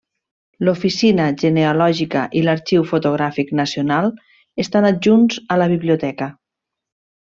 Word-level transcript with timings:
L'Oficina 0.67 1.27
Genealògica 1.41 2.25
i 2.41 2.43
l'Arxiu 2.47 2.87
Fotogràfic 2.95 3.53
Nacional 3.63 4.13
estan 4.67 4.93
adjunts 4.93 5.43
a 5.59 5.63
la 5.65 5.73
biblioteca. 5.79 6.35